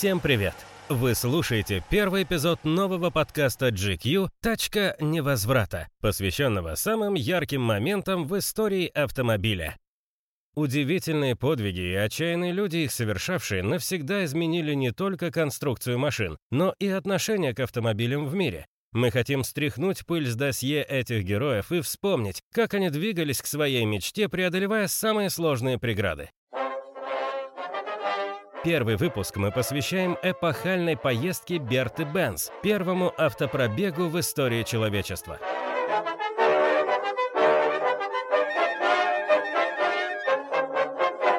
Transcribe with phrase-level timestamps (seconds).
[0.00, 0.54] Всем привет!
[0.88, 8.86] Вы слушаете первый эпизод нового подкаста GQ «Тачка невозврата», посвященного самым ярким моментам в истории
[8.86, 9.76] автомобиля.
[10.54, 16.88] Удивительные подвиги и отчаянные люди, их совершавшие, навсегда изменили не только конструкцию машин, но и
[16.88, 18.64] отношение к автомобилям в мире.
[18.92, 23.84] Мы хотим стряхнуть пыль с досье этих героев и вспомнить, как они двигались к своей
[23.84, 26.30] мечте, преодолевая самые сложные преграды.
[28.62, 35.38] Первый выпуск мы посвящаем эпохальной поездке Берты Бенц, первому автопробегу в истории человечества.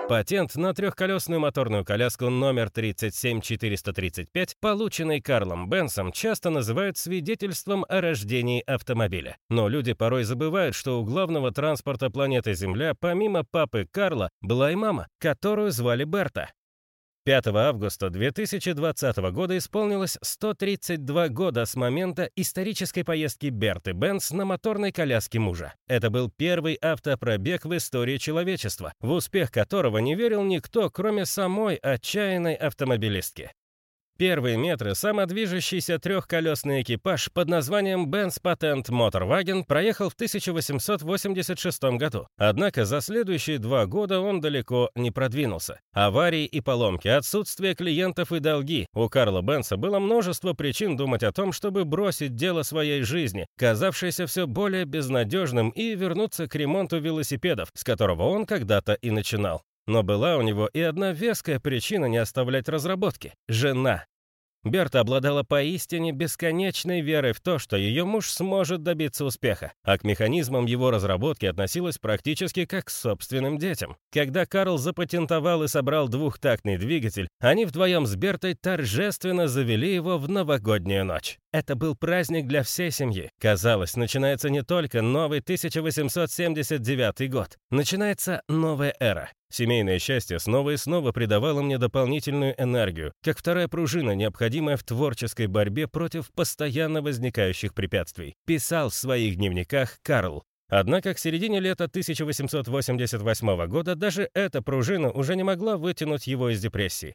[0.10, 8.64] Патент на трехколесную моторную коляску номер 37435, полученный Карлом Бенсом, часто называют свидетельством о рождении
[8.66, 9.38] автомобиля.
[9.48, 14.76] Но люди порой забывают, что у главного транспорта планеты Земля, помимо папы Карла, была и
[14.76, 16.50] мама, которую звали Берта.
[17.24, 24.92] 5 августа 2020 года исполнилось 132 года с момента исторической поездки Берты Бенц на моторной
[24.92, 25.76] коляске мужа.
[25.88, 31.76] Это был первый автопробег в истории человечества, в успех которого не верил никто, кроме самой
[31.76, 33.52] отчаянной автомобилистки.
[34.22, 42.28] Первые метры самодвижущийся трехколесный экипаж под названием Benz Patent Motorwagen проехал в 1886 году.
[42.38, 45.80] Однако за следующие два года он далеко не продвинулся.
[45.92, 48.86] Аварии и поломки, отсутствие клиентов и долги.
[48.94, 54.28] У Карла Бенса было множество причин думать о том, чтобы бросить дело своей жизни, казавшееся
[54.28, 59.64] все более безнадежным, и вернуться к ремонту велосипедов, с которого он когда-то и начинал.
[59.88, 64.06] Но была у него и одна веская причина не оставлять разработки– жена.
[64.64, 70.04] Берта обладала поистине бесконечной верой в то, что ее муж сможет добиться успеха, а к
[70.04, 73.98] механизмам его разработки относилась практически как к собственным детям.
[74.14, 80.30] Когда Карл запатентовал и собрал двухтактный двигатель, они вдвоем с Бертой торжественно завели его в
[80.30, 81.40] новогоднюю ночь.
[81.52, 83.32] Это был праздник для всей семьи.
[83.40, 89.32] Казалось, начинается не только новый 1879 год, начинается новая эра.
[89.54, 95.48] Семейное счастье снова и снова придавало мне дополнительную энергию, как вторая пружина, необходимая в творческой
[95.48, 98.36] борьбе против постоянно возникающих препятствий.
[98.46, 100.44] Писал в своих дневниках Карл.
[100.70, 106.62] Однако к середине лета 1888 года даже эта пружина уже не могла вытянуть его из
[106.62, 107.14] депрессии.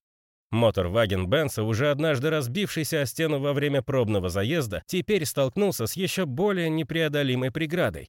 [0.51, 5.95] Мотор Ваген Бенса, уже однажды разбившийся о стену во время пробного заезда, теперь столкнулся с
[5.95, 8.09] еще более непреодолимой преградой.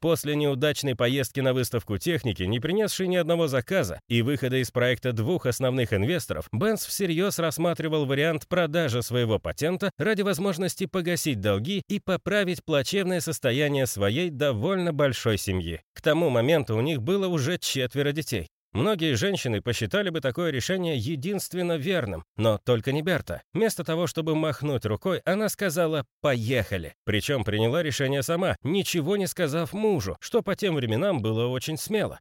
[0.00, 5.12] После неудачной поездки на выставку техники, не принесшей ни одного заказа, и выхода из проекта
[5.12, 11.98] двух основных инвесторов, Бенц всерьез рассматривал вариант продажи своего патента ради возможности погасить долги и
[11.98, 15.80] поправить плачевное состояние своей довольно большой семьи.
[15.94, 18.48] К тому моменту у них было уже четверо детей.
[18.76, 23.40] Многие женщины посчитали бы такое решение единственно верным, но только не Берта.
[23.54, 26.94] Вместо того, чтобы махнуть рукой, она сказала «поехали».
[27.06, 32.20] Причем приняла решение сама, ничего не сказав мужу, что по тем временам было очень смело.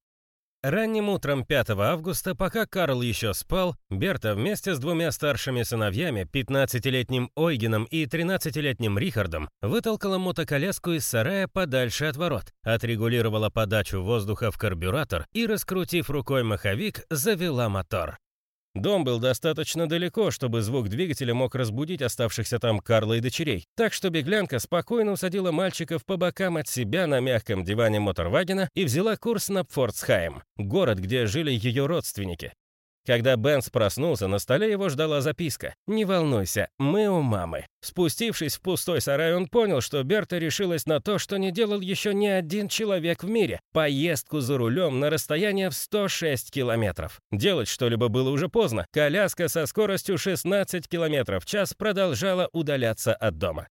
[0.67, 7.29] Ранним утром 5 августа, пока Карл еще спал, Берта вместе с двумя старшими сыновьями, 15-летним
[7.35, 14.57] Ойгеном и 13-летним Рихардом, вытолкала мотоколяску из сарая подальше от ворот, отрегулировала подачу воздуха в
[14.57, 18.17] карбюратор и, раскрутив рукой маховик, завела мотор.
[18.75, 23.93] Дом был достаточно далеко, чтобы звук двигателя мог разбудить оставшихся там Карла и дочерей, так
[23.93, 29.15] что беглянка спокойно усадила мальчиков по бокам от себя на мягком диване Моторвагена и взяла
[29.15, 32.51] курс на Пфорцхайм, город, где жили ее родственники.
[33.05, 35.75] Когда Бенс проснулся, на столе его ждала записка.
[35.87, 37.67] «Не волнуйся, мы у мамы».
[37.81, 42.15] Спустившись в пустой сарай, он понял, что Берта решилась на то, что не делал еще
[42.15, 47.21] ни один человек в мире– поездку за рулем на расстояние в 106 километров.
[47.31, 48.87] Делать что-либо было уже поздно.
[48.91, 53.67] Коляска со скоростью 16 километров в час продолжала удаляться от дома.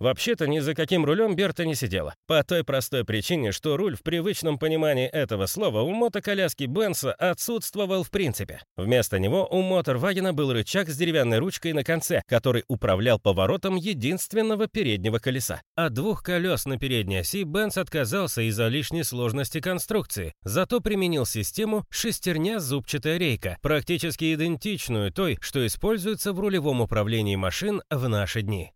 [0.00, 2.14] Вообще-то ни за каким рулем Берта не сидела.
[2.26, 8.02] По той простой причине, что руль в привычном понимании этого слова у мотоколяски Бенса отсутствовал
[8.02, 8.62] в принципе.
[8.78, 14.68] Вместо него у Моторвагена был рычаг с деревянной ручкой на конце, который управлял поворотом единственного
[14.68, 15.60] переднего колеса.
[15.76, 21.84] От двух колес на передней оси Бенс отказался из-за лишней сложности конструкции, зато применил систему
[21.90, 28.72] шестерня-зубчатая рейка, практически идентичную той, что используется в рулевом управлении машин в наши дни.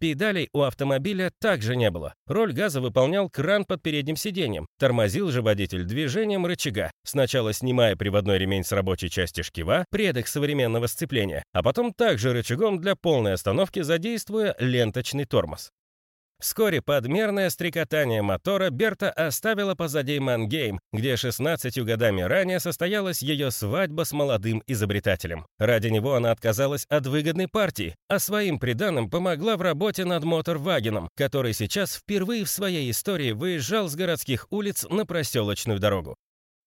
[0.00, 2.14] Педалей у автомобиля также не было.
[2.26, 4.66] Роль газа выполнял кран под передним сиденьем.
[4.78, 10.86] Тормозил же водитель движением рычага, сначала снимая приводной ремень с рабочей части шкива, предок современного
[10.86, 15.70] сцепления, а потом также рычагом для полной остановки задействуя ленточный тормоз.
[16.40, 24.04] Вскоре подмерное стрекотание мотора Берта оставила позади Мангейм, где 16 годами ранее состоялась ее свадьба
[24.04, 25.46] с молодым изобретателем.
[25.58, 31.10] Ради него она отказалась от выгодной партии, а своим приданым помогла в работе над Моторвагеном,
[31.14, 36.16] который сейчас впервые в своей истории выезжал с городских улиц на проселочную дорогу.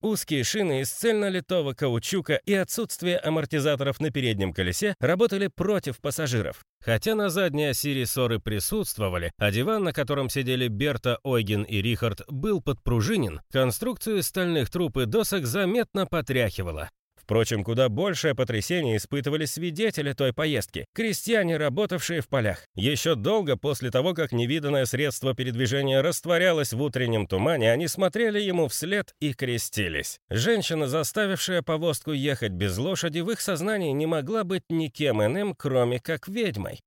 [0.04, 6.66] Узкие шины из цельнолитого каучука и отсутствие амортизаторов на переднем колесе работали против пассажиров.
[6.82, 12.24] Хотя на задней оси рессоры присутствовали, а диван, на котором сидели Берта, Ойген и Рихард,
[12.28, 16.90] был подпружинен, конструкцию стальных труб и досок заметно потряхивало.
[17.24, 22.66] Впрочем, куда большее потрясение испытывали свидетели той поездки, крестьяне, работавшие в полях.
[22.76, 28.68] Еще долго после того, как невиданное средство передвижения растворялось в утреннем тумане, они смотрели ему
[28.68, 30.20] вслед и крестились.
[30.30, 36.00] Женщина, заставившая повозку ехать без лошади, в их сознании не могла быть никем иным, кроме
[36.00, 36.82] как ведьмой.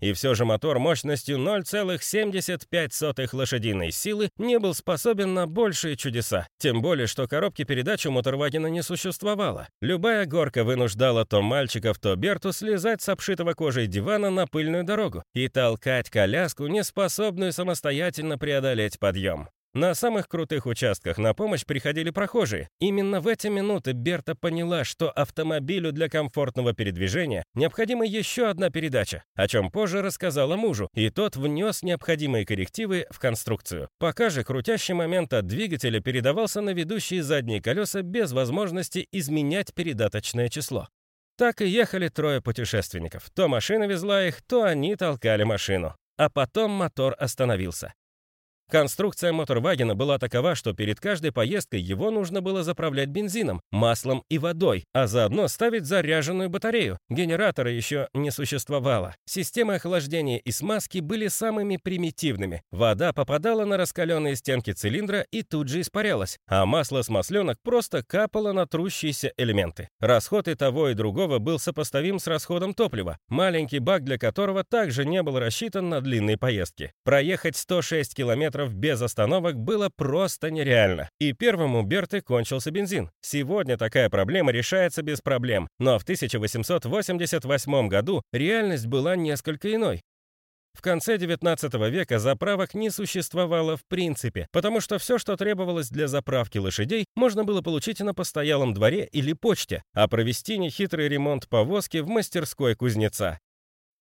[0.00, 6.46] И все же мотор мощностью 0,75 лошадиной силы не был способен на большие чудеса.
[6.58, 9.68] Тем более, что коробки передач у Моторвагена не существовало.
[9.80, 15.24] Любая горка вынуждала то мальчиков, то Берту слезать с обшитого кожей дивана на пыльную дорогу
[15.34, 19.48] и толкать коляску, не способную самостоятельно преодолеть подъем.
[19.74, 22.70] На самых крутых участках на помощь приходили прохожие.
[22.80, 29.24] Именно в эти минуты Берта поняла, что автомобилю для комфортного передвижения необходима еще одна передача,
[29.34, 33.88] о чем позже рассказала мужу, и тот внес необходимые коррективы в конструкцию.
[33.98, 40.48] Пока же крутящий момент от двигателя передавался на ведущие задние колеса без возможности изменять передаточное
[40.48, 40.88] число.
[41.36, 43.30] Так и ехали трое путешественников.
[43.30, 45.94] То машина везла их, то они толкали машину.
[46.16, 47.94] А потом мотор остановился.
[48.70, 54.38] Конструкция моторвагена была такова, что перед каждой поездкой его нужно было заправлять бензином, маслом и
[54.38, 56.98] водой, а заодно ставить заряженную батарею.
[57.08, 59.16] Генератора еще не существовало.
[59.24, 62.62] Системы охлаждения и смазки были самыми примитивными.
[62.70, 68.02] Вода попадала на раскаленные стенки цилиндра и тут же испарялась, а масло с масленок просто
[68.02, 69.88] капало на трущиеся элементы.
[69.98, 75.06] Расход и того, и другого был сопоставим с расходом топлива, маленький бак для которого также
[75.06, 76.92] не был рассчитан на длинные поездки.
[77.02, 81.08] Проехать 106 километров километров без остановок было просто нереально.
[81.20, 83.10] И первым у Берты кончился бензин.
[83.20, 90.02] Сегодня такая проблема решается без проблем, но в 1888 году реальность была несколько иной.
[90.74, 96.06] В конце XIX века заправок не существовало в принципе, потому что все, что требовалось для
[96.06, 101.98] заправки лошадей, можно было получить на постоялом дворе или почте, а провести нехитрый ремонт повозки
[101.98, 103.40] в мастерской кузнеца.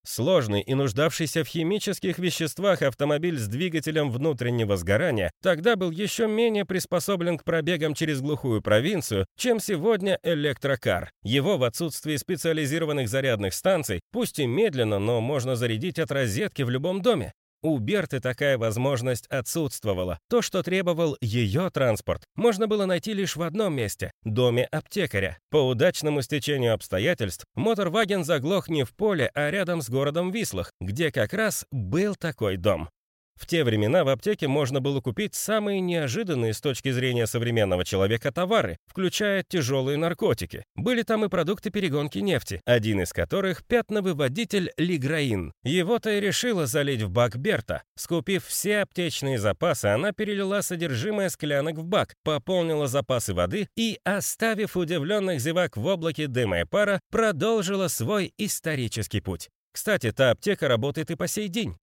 [0.06, 6.66] Сложный и нуждавшийся в химических веществах автомобиль с двигателем внутреннего сгорания тогда был еще менее
[6.66, 11.12] приспособлен к пробегам через глухую провинцию, чем сегодня электрокар.
[11.24, 16.70] Его в отсутствии специализированных зарядных станций, пусть и медленно, но можно зарядить от розетки в
[16.70, 17.34] любом доме.
[17.68, 20.20] У Берты такая возможность отсутствовала.
[20.30, 25.38] То, что требовал ее транспорт, можно было найти лишь в одном месте– доме аптекаря.
[25.50, 31.12] По удачному стечению обстоятельств, моторваген заглох не в поле, а рядом с городом Вислах, где
[31.12, 32.88] как раз был такой дом.
[33.38, 38.32] В те времена в аптеке можно было купить самые неожиданные с точки зрения современного человека
[38.32, 40.64] товары, включая тяжелые наркотики.
[40.76, 45.54] Были там и продукты перегонки нефти, один из которых– пятновыводитель лиграин.
[45.64, 47.84] Его-то и решила залить в бак Берта.
[47.96, 54.76] Скупив все аптечные запасы, она перелила содержимое склянок в бак, пополнила запасы воды и, оставив
[54.76, 59.50] удивленных зевак в облаке дыма и пара, продолжила свой исторический путь.
[59.72, 61.78] Кстати, та аптека работает и по сей день.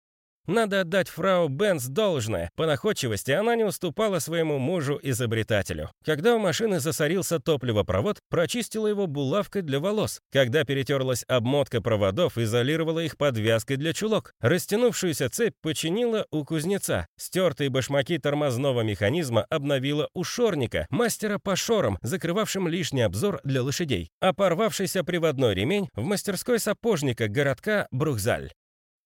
[0.52, 2.50] Надо отдать фрау Бенц должное.
[2.58, 5.90] По находчивости она не уступала своему мужу-изобретателю.
[6.04, 10.20] Когда у машины засорился топливопровод, прочистила его булавкой для волос.
[10.30, 14.34] Когда перетерлась обмотка проводов, изолировала их подвязкой для чулок.
[14.42, 17.08] Растянувшуюся цепь починила у кузнеца.
[17.16, 24.10] Стертые башмаки тормозного механизма обновила у шорника, мастера по шорам, закрывавшим лишний обзор для лошадей.
[24.20, 28.52] А порвавшийся приводной ремень в мастерской сапожника городка Брухзаль.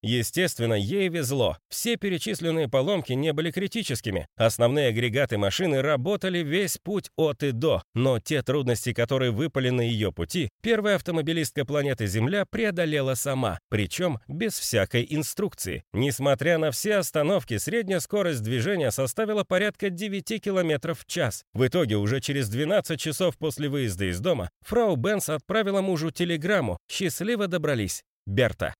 [0.05, 1.57] Естественно, ей везло.
[1.67, 4.27] Все перечисленные поломки не были критическими.
[4.35, 9.81] Основные агрегаты машины работали весь путь от и до, но те трудности, которые выпали на
[9.81, 15.83] ее пути, первая автомобилистка планеты Земля преодолела сама, причем без всякой инструкции.
[15.91, 21.41] Несмотря на все остановки, средняя скорость движения составила порядка 9 км в час.
[21.55, 26.77] В итоге, уже через 12 часов после выезда из дома, фрау Бенс отправила мужу телеграмму
[26.87, 28.75] «Счастливо добрались, Берта».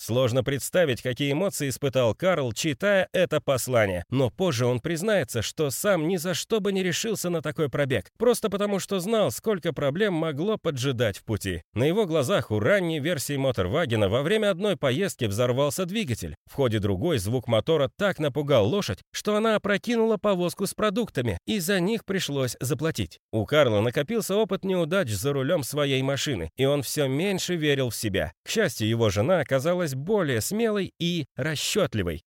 [0.00, 6.06] Сложно представить, какие эмоции испытал Карл, читая это послание, но позже он признается, что сам
[6.06, 10.14] ни за что бы не решился на такой пробег, просто потому что знал, сколько проблем
[10.14, 11.62] могло поджидать в пути.
[11.74, 16.36] На его глазах у ранней версии Моторвагена во время одной поездки взорвался двигатель.
[16.48, 21.58] В ходе другой звук мотора так напугал лошадь, что она опрокинула повозку с продуктами, и
[21.58, 23.18] за них пришлось заплатить.
[23.32, 27.96] У Карла накопился опыт неудач за рулем своей машины, и он все меньше верил в
[27.96, 28.32] себя.
[28.44, 32.22] К счастью, его жена оказалась более смелой и расчетливой.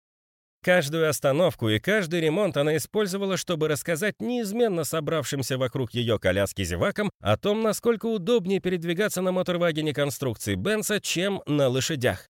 [0.63, 7.09] Каждую остановку и каждый ремонт она использовала, чтобы рассказать неизменно собравшимся вокруг ее коляски зевакам
[7.21, 12.27] о том, насколько удобнее передвигаться на моторвагене конструкции Бенса, чем на лошадях.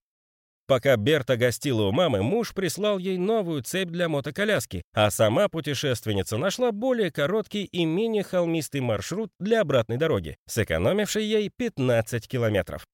[0.68, 6.36] Пока Берта гостила у мамы, муж прислал ей новую цепь для мотоколяски, а сама путешественница
[6.36, 12.86] нашла более короткий и менее холмистый маршрут для обратной дороги, сэкономивший ей 15 километров.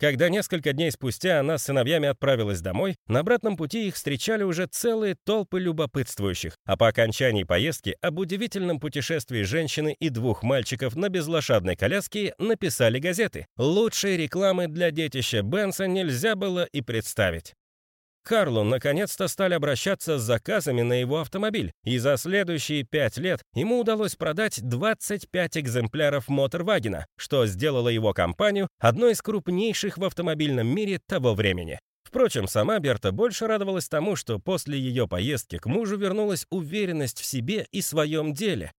[0.00, 4.66] Когда несколько дней спустя она с сыновьями отправилась домой, на обратном пути их встречали уже
[4.66, 11.08] целые толпы любопытствующих, а по окончании поездки об удивительном путешествии женщины и двух мальчиков на
[11.08, 13.46] безлошадной коляске написали газеты.
[13.56, 17.54] Лучшей рекламы для детища Бенса нельзя было и представить.
[18.22, 23.80] Карлу наконец-то стали обращаться с заказами на его автомобиль, и за следующие пять лет ему
[23.80, 31.00] удалось продать 25 экземпляров Моторвагена, что сделало его компанию одной из крупнейших в автомобильном мире
[31.06, 31.78] того времени.
[32.04, 37.24] Впрочем, сама Берта больше радовалась тому, что после ее поездки к мужу вернулась уверенность в
[37.26, 38.72] себе и своем деле,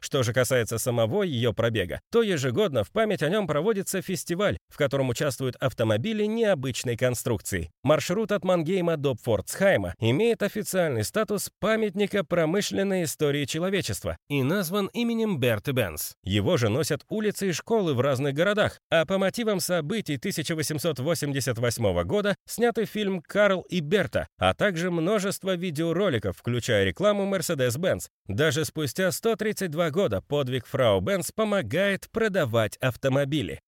[0.00, 4.76] что же касается самого ее пробега, то ежегодно в память о нем проводится фестиваль, в
[4.76, 7.70] котором участвуют автомобили необычной конструкции.
[7.82, 15.38] Маршрут от Мангейма до Пфорцхайма имеет официальный статус памятника промышленной истории человечества и назван именем
[15.38, 16.14] Берты Бенс.
[16.22, 22.36] Его же носят улицы и школы в разных городах, а по мотивам событий 1888 года
[22.46, 28.08] снятый фильм «Карл и Берта», а также множество видеороликов, включая рекламу Mercedes-Benz.
[28.28, 33.60] Даже спустя 132 года подвиг фрау Бенц помогает продавать автомобили.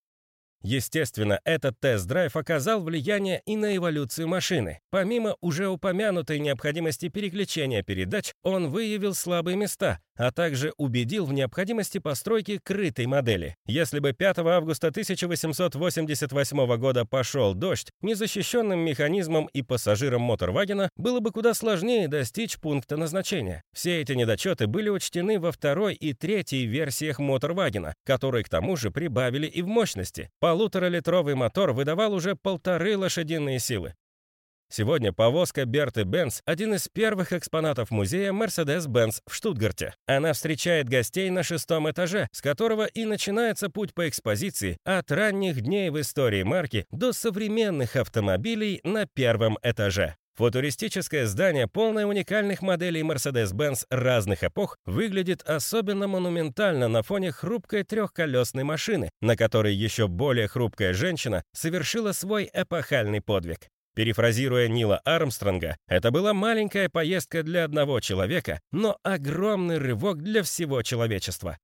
[0.63, 4.81] Естественно, этот тест-драйв оказал влияние и на эволюцию машины.
[4.91, 11.99] Помимо уже упомянутой необходимости переключения передач, он выявил слабые места, а также убедил в необходимости
[11.99, 13.57] постройки крытой модели.
[13.67, 21.31] Если бы 5 августа 1888 года пошел дождь, незащищенным механизмом и пассажирам Моторвагена было бы
[21.31, 23.63] куда сложнее достичь пункта назначения.
[23.73, 28.91] Все эти недочеты были учтены во второй и третьей версиях Моторвагена, которые к тому же
[28.91, 30.31] прибавили и в мощности.
[30.41, 33.95] Полуторалитровый мотор выдавал уже полторы лошадиные силы.
[34.71, 39.95] Сегодня повозка Берты Бенц– один из первых экспонатов музея Mercedes-Benz в Штутгарте.
[40.07, 45.63] Она встречает гостей на шестом этаже, с которого и начинается путь по экспозиции от ранних
[45.63, 50.17] дней в истории марки до современных автомобилей на первом этаже.
[50.37, 58.65] Футуристическое здание, полное уникальных моделей Mercedes-Benz разных эпох, выглядит особенно монументально на фоне хрупкой трехколесной
[58.65, 63.69] машины, на которой еще более хрупкая женщина совершила свой эпохальный подвиг.
[63.99, 70.83] Перефразируя Нила Армстронга, это была маленькая поездка для одного человека, но огромный рывок для всего
[70.83, 71.59] человечества.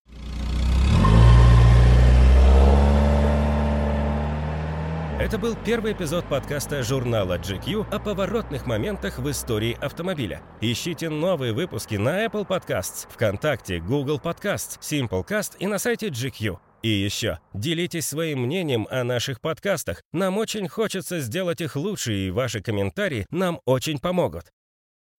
[5.20, 10.42] Это был первый эпизод подкаста журнала GQ о поворотных моментах в истории автомобиля.
[10.60, 16.58] Ищите новые выпуски на Apple Podcasts, ВКонтакте, Google Podcasts, Simplecast и на сайте GQ.
[16.84, 20.02] И еще, делитесь своим мнением о наших подкастах.
[20.12, 24.52] Нам очень хочется сделать их лучше, и ваши комментарии нам очень помогут.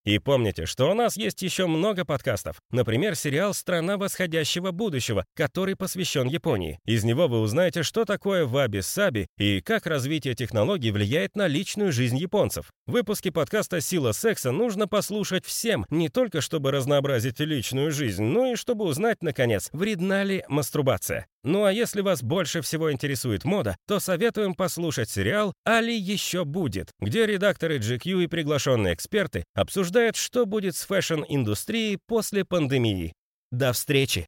[0.06, 2.62] И помните, что у нас есть еще много подкастов.
[2.70, 6.80] Например, сериал «Страна восходящего будущего», который посвящен Японии.
[6.86, 12.18] Из него вы узнаете, что такое ваби-саби и как развитие технологий влияет на личную жизнь
[12.18, 12.70] японцев.
[12.86, 18.56] Выпуски подкаста «Сила секса» нужно послушать всем, не только чтобы разнообразить личную жизнь, но и
[18.56, 21.26] чтобы узнать, наконец, вредна ли мастурбация.
[21.46, 26.90] Ну а если вас больше всего интересует мода, то советуем послушать сериал «Али еще будет»,
[27.00, 29.46] где редакторы GQ и приглашенные эксперты
[29.96, 33.14] обсуждают, что будет с fashion -индустрией после пандемии.
[33.52, 34.28] До встречи!